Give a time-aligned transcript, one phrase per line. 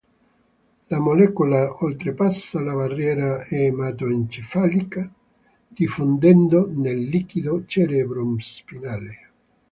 [0.87, 5.07] La molecola oltrepassa la barriera ematoencefalica
[5.73, 9.29] diffondendo nel liquido cerebrospinale.